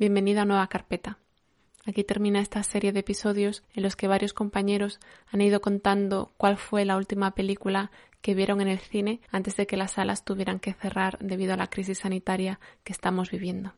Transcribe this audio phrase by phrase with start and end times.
[0.00, 1.18] Bienvenida a Nueva Carpeta.
[1.84, 4.98] Aquí termina esta serie de episodios en los que varios compañeros
[5.30, 7.90] han ido contando cuál fue la última película
[8.22, 11.58] que vieron en el cine antes de que las salas tuvieran que cerrar debido a
[11.58, 13.74] la crisis sanitaria que estamos viviendo.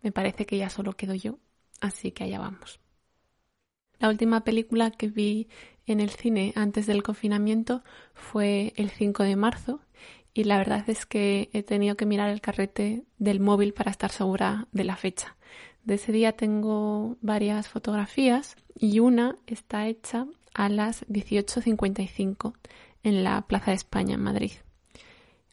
[0.00, 1.38] Me parece que ya solo quedo yo,
[1.82, 2.80] así que allá vamos.
[3.98, 5.48] La última película que vi
[5.84, 7.84] en el cine antes del confinamiento
[8.14, 9.80] fue el 5 de marzo
[10.34, 14.10] y la verdad es que he tenido que mirar el carrete del móvil para estar
[14.10, 15.36] segura de la fecha.
[15.84, 22.54] De ese día tengo varias fotografías y una está hecha a las 18.55
[23.02, 24.52] en la Plaza de España en Madrid.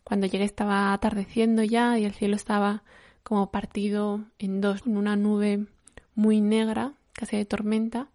[0.04, 2.84] Cuando llegué estaba atardeciendo ya y el cielo estaba
[3.24, 5.66] como partido en dos, con una nube
[6.16, 8.08] muy negra, casi de tormenta,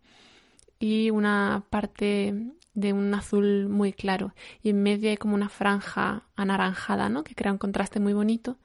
[0.78, 2.34] y una parte
[2.75, 4.34] de un azul muy claro.
[4.62, 7.25] Y en medio hay como una franja anaranjada, ¿no?
[7.25, 8.58] Que crea un contraste muy bonito.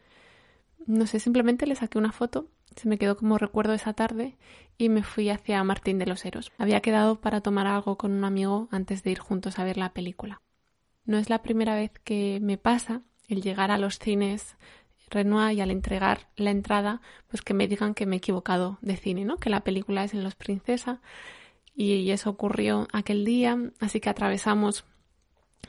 [0.86, 4.38] No sé, simplemente le saqué una foto se me quedó como recuerdo esa tarde
[4.78, 6.52] y me fui hacia Martín de los Heros.
[6.58, 9.94] Había quedado para tomar algo con un amigo antes de ir juntos a ver la
[9.94, 10.42] película.
[11.06, 14.56] No es la primera vez que me pasa el llegar a los cines
[15.10, 18.96] Renoir y al entregar la entrada, pues que me digan que me he equivocado de
[18.96, 19.38] cine, ¿no?
[19.38, 21.02] Que la película es en Los Princesa
[21.82, 24.84] y eso ocurrió aquel día, así que atravesamos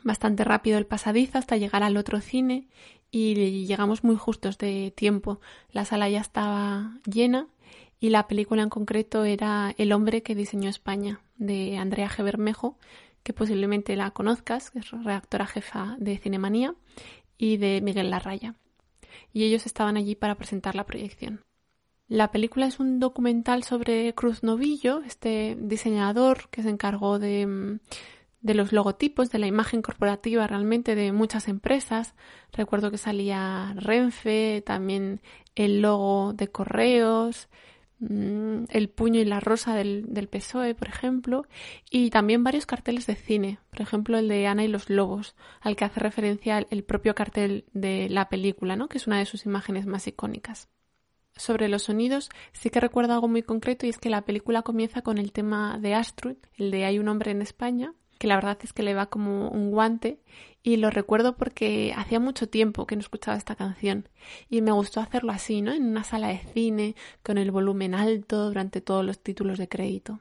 [0.02, 2.66] bastante rápido el pasadizo hasta llegar al otro cine
[3.12, 5.40] y llegamos muy justos de tiempo.
[5.70, 7.46] La sala ya estaba llena
[8.00, 12.24] y la película en concreto era El hombre que diseñó España de Andrea G.
[12.24, 12.76] Bermejo,
[13.22, 16.74] que posiblemente la conozcas, que es redactora jefa de Cinemanía,
[17.38, 18.56] y de Miguel Larraya.
[19.32, 21.40] Y ellos estaban allí para presentar la proyección.
[22.10, 27.78] La película es un documental sobre Cruz Novillo, este diseñador que se encargó de mm,
[28.40, 32.14] de los logotipos, de la imagen corporativa realmente de muchas empresas.
[32.52, 35.20] Recuerdo que salía Renfe, también
[35.54, 37.48] el logo de correos,
[38.00, 41.44] mm, el puño y la rosa del, del, PSOE, por ejemplo,
[41.92, 45.76] y también varios carteles de cine, por ejemplo el de Ana y los Lobos, al
[45.76, 48.88] que hace referencia el propio cartel de la película, ¿no?
[48.88, 50.68] que es una de sus imágenes más icónicas.
[51.36, 55.02] Sobre los sonidos, sí que recuerdo algo muy concreto y es que la película comienza
[55.02, 58.58] con el tema de Astrud, el de Hay un hombre en España, que la verdad
[58.62, 60.20] es que le va como un guante
[60.62, 64.10] y lo recuerdo porque hacía mucho tiempo que no escuchaba esta canción
[64.50, 65.72] y me gustó hacerlo así, ¿no?
[65.72, 70.20] En una sala de cine, con el volumen alto durante todos los títulos de crédito.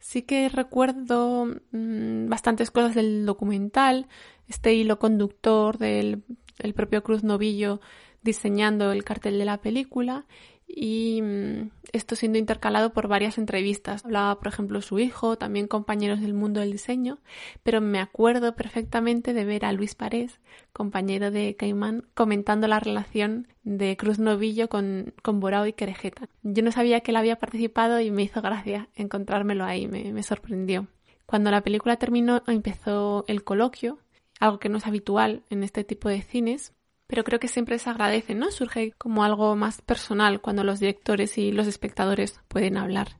[0.00, 4.08] Sí que recuerdo mm, bastantes cosas del documental,
[4.48, 6.24] este hilo conductor del
[6.58, 7.80] el propio Cruz Novillo
[8.24, 10.26] diseñando el cartel de la película
[10.66, 14.04] y mm, esto siendo intercalado por varias entrevistas.
[14.04, 17.18] Hablaba, por ejemplo, su hijo, también compañeros del mundo del diseño,
[17.62, 20.40] pero me acuerdo perfectamente de ver a Luis Parés,
[20.72, 26.28] compañero de Caimán, comentando la relación de Cruz Novillo con, con Borao y Querejeta.
[26.42, 30.22] Yo no sabía que él había participado y me hizo gracia encontrármelo ahí, me, me
[30.22, 30.88] sorprendió.
[31.26, 33.98] Cuando la película terminó empezó el coloquio,
[34.40, 36.72] algo que no es habitual en este tipo de cines,
[37.06, 38.50] pero creo que siempre se agradece, ¿no?
[38.50, 43.16] Surge como algo más personal cuando los directores y los espectadores pueden hablar.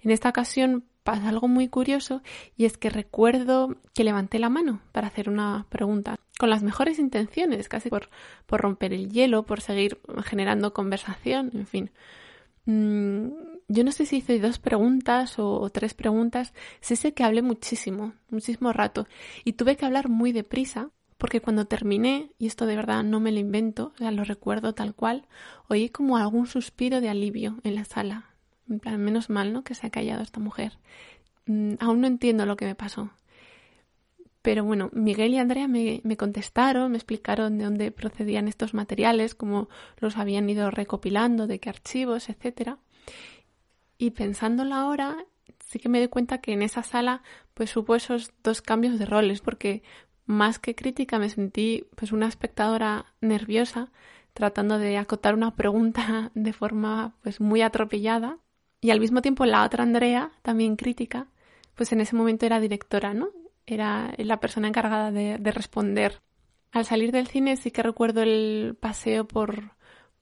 [0.00, 2.22] En esta ocasión pasa algo muy curioso
[2.56, 6.98] y es que recuerdo que levanté la mano para hacer una pregunta con las mejores
[6.98, 8.08] intenciones, casi por,
[8.46, 11.90] por romper el hielo, por seguir generando conversación, en fin.
[12.64, 13.28] Mm,
[13.68, 18.72] yo no sé si hice dos preguntas o, tres preguntas, sé que hablé muchísimo, muchísimo
[18.72, 19.06] rato
[19.44, 20.90] y tuve que hablar muy deprisa
[21.22, 24.92] porque cuando terminé, y esto de verdad no me lo invento, o lo recuerdo tal
[24.92, 25.28] cual,
[25.68, 28.24] oí como algún suspiro de alivio en la sala.
[28.68, 29.62] En plan, menos mal, ¿no?
[29.62, 30.80] Que se ha callado esta mujer.
[31.46, 33.10] Mm, aún no entiendo lo que me pasó.
[34.42, 39.36] Pero bueno, Miguel y Andrea me, me, contestaron, me explicaron de dónde procedían estos materiales,
[39.36, 39.68] cómo
[39.98, 42.78] los habían ido recopilando, de qué archivos, etc.
[43.96, 45.24] Y pensándolo ahora,
[45.68, 47.22] sí que me doy cuenta que en esa sala
[47.54, 49.84] pues hubo esos dos cambios de roles, porque
[50.26, 53.90] más que crítica me sentí pues una espectadora nerviosa
[54.34, 58.38] tratando de acotar una pregunta de forma pues muy atropellada.
[58.80, 61.28] Y al mismo tiempo la otra Andrea también crítica
[61.74, 63.30] pues en ese momento era directora no
[63.64, 66.20] era la persona encargada de, de responder.
[66.72, 69.72] Al salir del cine sí que recuerdo el paseo por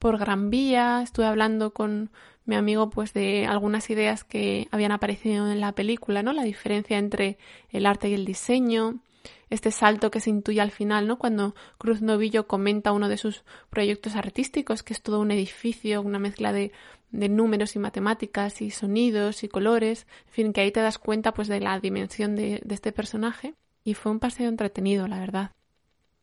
[0.00, 2.11] por Gran Vía, estuve hablando con
[2.47, 6.32] mi amigo pues de algunas ideas que habían aparecido en la película, ¿no?
[6.32, 7.37] La diferencia entre
[7.69, 9.00] el arte y el diseño,
[9.49, 11.19] este salto que se intuye al final, ¿no?
[11.19, 16.19] Cuando Cruz Novillo comenta uno de sus proyectos artísticos, que es todo un edificio, una
[16.19, 16.72] mezcla de,
[17.12, 21.49] números y matemáticas y sonidos y colores, en fin, que ahí te das cuenta pues
[21.49, 25.50] de la dimensión de, de este personaje y fue un paseo entretenido, la verdad.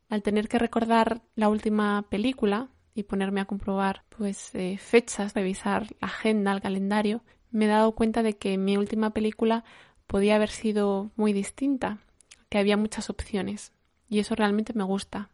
[0.10, 5.86] Al tener que recordar la última película, y ponerme a comprobar pues eh, fechas, revisar
[6.02, 7.22] la agenda, el calendario,
[7.52, 9.64] me he dado cuenta de que mi última película
[10.08, 12.00] podía haber sido muy distinta,
[12.50, 13.72] que había muchas opciones
[14.10, 15.30] y eso realmente me gusta.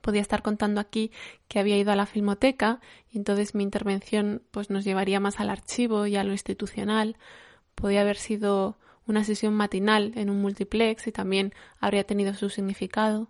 [0.00, 1.10] Podía estar contando aquí
[1.48, 2.80] que había ido a la filmoteca
[3.10, 7.16] y entonces mi intervención pues nos llevaría más al archivo y a lo institucional.
[7.74, 8.76] Podía haber sido
[9.06, 13.28] una sesión matinal en un multiplex y también habría tenido su significado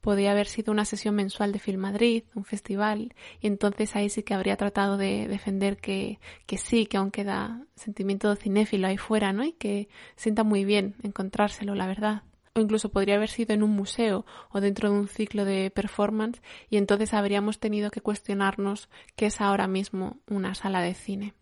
[0.00, 4.22] podía haber sido una sesión mensual de Film Madrid, un festival, y entonces ahí sí
[4.22, 9.32] que habría tratado de defender que, que sí, que aún queda sentimiento cinéfilo ahí fuera,
[9.32, 9.44] ¿no?
[9.44, 12.22] Y que sienta muy bien encontrárselo, la verdad.
[12.54, 16.40] O incluso podría haber sido en un museo o dentro de un ciclo de performance,
[16.68, 21.34] y entonces habríamos tenido que cuestionarnos qué es ahora mismo una sala de cine.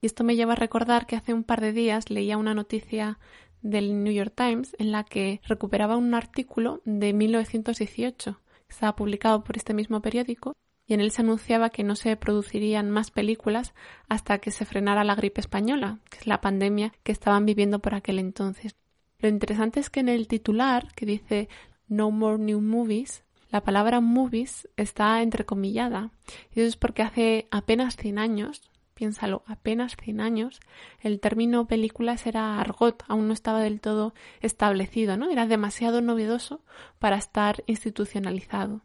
[0.00, 3.18] Y esto me lleva a recordar que hace un par de días leía una noticia
[3.62, 9.44] del New York Times en la que recuperaba un artículo de 1918 que estaba publicado
[9.44, 10.54] por este mismo periódico
[10.86, 13.74] y en él se anunciaba que no se producirían más películas
[14.08, 17.94] hasta que se frenara la gripe española, que es la pandemia que estaban viviendo por
[17.94, 18.74] aquel entonces.
[19.18, 21.48] Lo interesante es que en el titular, que dice
[21.88, 26.10] No More New Movies, la palabra movies está entrecomillada.
[26.54, 30.58] Y eso es porque hace apenas 100 años, piénsalo, apenas 100 años,
[30.98, 35.30] el término películas era argot, aún no estaba del todo establecido, ¿no?
[35.30, 36.64] Era demasiado novedoso
[36.98, 38.80] para estar institucionalizado.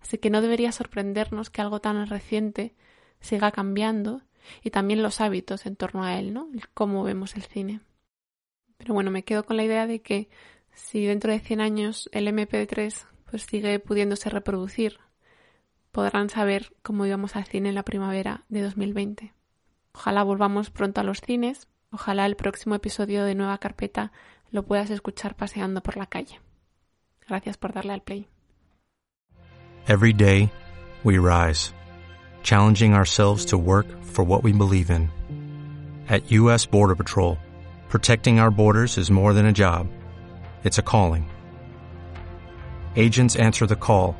[0.00, 2.74] Así que no debería sorprendernos que algo tan reciente
[3.20, 4.22] siga cambiando
[4.62, 6.48] y también los hábitos en torno a él, ¿no?
[6.72, 7.80] cómo vemos el cine.
[8.78, 10.30] Pero bueno, me quedo con la idea de que
[10.72, 14.98] si dentro de 100 años el MP3 pues sigue pudiéndose reproducir,
[15.92, 19.34] podrán saber cómo íbamos al cine en la primavera de 2020.
[19.98, 21.66] Ojalá volvamos pronto a los cines.
[21.90, 24.12] Ojalá el próximo episodio de Nueva Carpeta
[24.52, 26.40] lo puedas escuchar paseando por la calle.
[27.26, 28.28] Gracias por darle al play.
[29.88, 30.52] Every day,
[31.02, 31.72] we rise,
[32.44, 35.10] challenging ourselves to work for what we believe in.
[36.08, 36.64] At U.S.
[36.64, 37.36] Border Patrol,
[37.88, 39.88] protecting our borders is more than a job,
[40.62, 41.28] it's a calling.
[42.94, 44.14] Agents answer the call,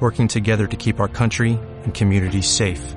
[0.00, 2.96] working together to keep our country and communities safe.